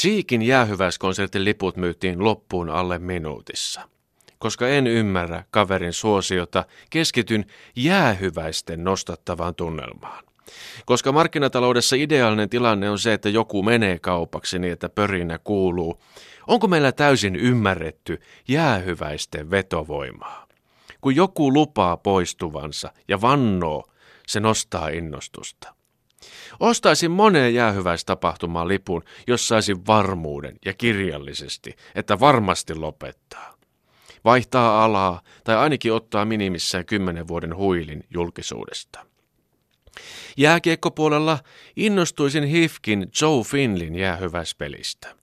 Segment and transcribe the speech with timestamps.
[0.00, 3.88] Cheekin jäähyväiskonsertin liput myytiin loppuun alle minuutissa.
[4.38, 7.44] Koska en ymmärrä kaverin suosiota, keskityn
[7.76, 10.24] jäähyväisten nostattavaan tunnelmaan.
[10.86, 16.02] Koska markkinataloudessa ideaalinen tilanne on se, että joku menee kaupaksi niin, että pörinä kuuluu,
[16.46, 20.46] onko meillä täysin ymmärretty jäähyväisten vetovoimaa?
[21.00, 23.84] Kun joku lupaa poistuvansa ja vannoo,
[24.26, 25.74] se nostaa innostusta.
[26.60, 33.54] Ostaisin moneen jäähyväistapahtumaan lipun, jos saisin varmuuden ja kirjallisesti, että varmasti lopettaa.
[34.24, 39.06] Vaihtaa alaa tai ainakin ottaa minimissään kymmenen vuoden huilin julkisuudesta.
[40.36, 41.38] Jääkiekkopuolella
[41.76, 45.14] innostuisin Hifkin Joe Finlin jäähyväispelistä.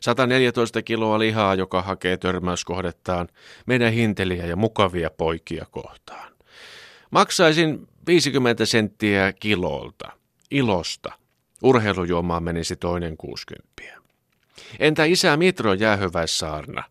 [0.00, 3.28] 114 kiloa lihaa, joka hakee törmäyskohdettaan
[3.66, 6.32] meidän hinteliä ja mukavia poikia kohtaan.
[7.10, 10.12] Maksaisin 50 senttiä kilolta,
[10.54, 11.12] ilosta.
[11.62, 13.68] Urheilujuomaan menisi toinen 60.
[14.78, 16.82] Entä isä Mitro jäähyväissaarna?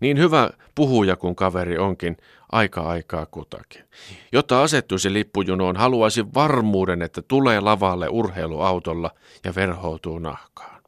[0.00, 2.16] Niin hyvä puhuja kuin kaveri onkin,
[2.52, 3.84] aika aikaa kutakin.
[4.32, 9.10] Jotta asettuisi lippujunoon, haluaisin varmuuden, että tulee lavalle urheiluautolla
[9.44, 10.82] ja verhoutuu nahkaan.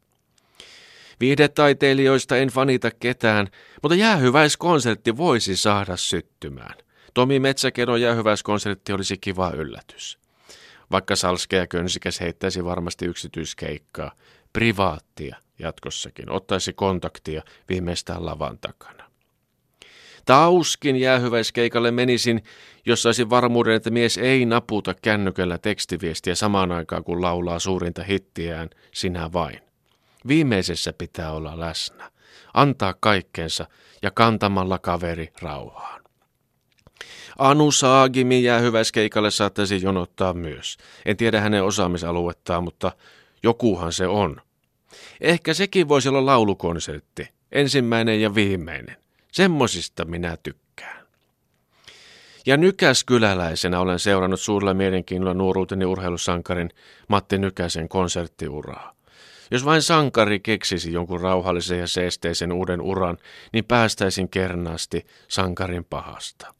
[1.19, 3.47] Viihdetaiteilijoista en fanita ketään,
[3.81, 6.75] mutta jäähyväiskonsertti voisi saada syttymään.
[7.13, 10.24] Tomi Metsäkedon jäähyväiskonsertti olisi kiva yllätys.
[10.91, 14.11] Vaikka Salske ja Könsikäs heittäisi varmasti yksityiskeikkaa,
[14.53, 19.05] privaattia jatkossakin, ottaisi kontaktia viimeistään lavan takana.
[20.25, 22.43] Tauskin jäähyväiskeikalle menisin,
[22.85, 28.69] jos saisin varmuuden, että mies ei naputa kännykällä tekstiviestiä samaan aikaan, kun laulaa suurinta hittiään,
[28.91, 29.59] sinä vain.
[30.27, 32.11] Viimeisessä pitää olla läsnä,
[32.53, 33.67] antaa kaikkensa
[34.01, 36.04] ja kantamalla kaveri rauhaan.
[37.37, 40.77] Anu Saagimi jäähyväiskeikalle saattaisi jonottaa myös.
[41.05, 42.91] En tiedä hänen osaamisaluettaan, mutta
[43.43, 44.41] jokuhan se on.
[45.21, 48.97] Ehkä sekin voisi olla laulukonsertti, ensimmäinen ja viimeinen.
[49.31, 51.05] Semmosista minä tykkään.
[52.45, 56.69] Ja Nykäskyläläisenä olen seurannut suurella mielenkiinnolla nuoruuteni urheilusankarin
[57.07, 58.95] Matti Nykäsen konserttiuraa.
[59.51, 63.17] Jos vain sankari keksisi jonkun rauhallisen ja seesteisen uuden uran,
[63.53, 66.53] niin päästäisin kernaasti sankarin pahasta.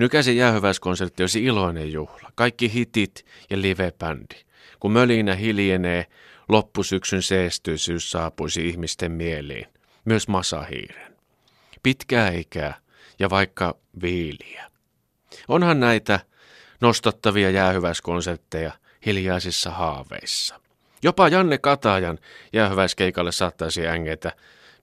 [0.00, 2.32] Nykäisen jäähyväiskonsertti olisi iloinen juhla.
[2.34, 4.44] Kaikki hitit ja live-bändi.
[4.80, 6.06] Kun mölinä hiljenee,
[6.48, 9.66] loppusyksyn seestyisyys saapuisi ihmisten mieliin.
[10.04, 11.16] Myös masahiiren
[11.82, 12.74] pitkää ikää
[13.18, 14.70] ja vaikka viiliä.
[15.48, 16.20] Onhan näitä
[16.80, 18.72] nostattavia jäähyväiskonsertteja
[19.06, 20.60] hiljaisissa haaveissa.
[21.02, 22.18] Jopa Janne Katajan
[22.52, 24.32] jäähyväiskeikalle saattaisi ängetä.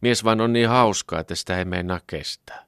[0.01, 2.66] Mies vain on niin hauskaa, että sitä ei meinaa kestää.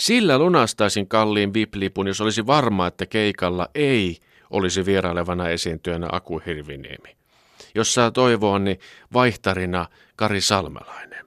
[0.00, 4.18] Sillä lunastaisin kalliin viplipun, jos olisi varma, että keikalla ei
[4.50, 7.16] olisi vierailevana esiintyjänä Aku Hirviniemi.
[7.74, 8.80] Jos saa toivoa, niin
[9.12, 11.26] vaihtarina Kari Salmelainen.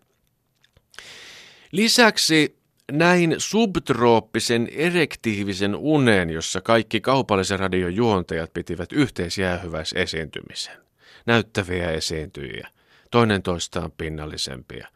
[1.71, 2.57] Lisäksi
[2.91, 10.77] näin subtrooppisen erektiivisen unen, jossa kaikki kaupallisen radion juontajat pitivät yhteisjäähyväisesiintymisen.
[11.25, 12.67] Näyttäviä esiintyjiä,
[13.11, 14.87] toinen toistaan pinnallisempia.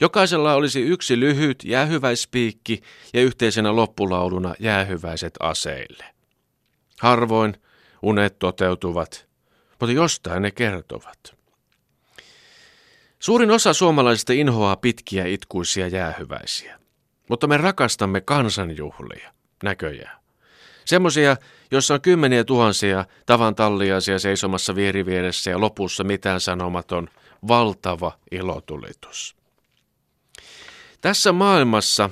[0.00, 2.82] Jokaisella olisi yksi lyhyt jäähyväispiikki
[3.14, 6.04] ja yhteisenä loppulauluna jäähyväiset aseille.
[7.00, 7.56] Harvoin
[8.02, 9.26] unet toteutuvat,
[9.80, 11.36] mutta jostain ne kertovat.
[13.18, 16.78] Suurin osa suomalaisista inhoaa pitkiä itkuisia jäähyväisiä,
[17.28, 20.18] mutta me rakastamme kansanjuhlia, näköjään.
[20.84, 21.36] Semmoisia,
[21.70, 27.08] joissa on kymmeniä tuhansia tavan talliaisia seisomassa vierivieressä ja lopussa mitään sanomaton,
[27.48, 29.36] valtava ilotulitus.
[31.00, 32.10] Tässä maailmassa,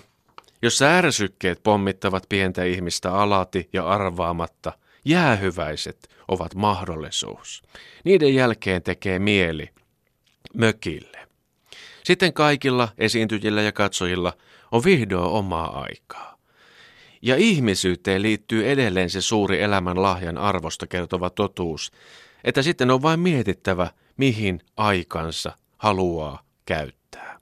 [0.62, 4.72] jossa ärsykkeet pommittavat pientä ihmistä alati ja arvaamatta,
[5.04, 7.62] jäähyväiset ovat mahdollisuus.
[8.04, 9.70] Niiden jälkeen tekee mieli
[10.54, 11.28] mökille.
[12.04, 14.32] Sitten kaikilla esiintyjillä ja katsojilla
[14.72, 16.38] on vihdoin omaa aikaa.
[17.22, 21.92] Ja ihmisyyteen liittyy edelleen se suuri elämän lahjan arvosta kertova totuus,
[22.44, 27.33] että sitten on vain mietittävä, mihin aikansa haluaa käyttää.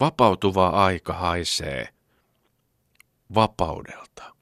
[0.00, 1.88] Vapautuva aika haisee
[3.34, 4.34] vapaudelta.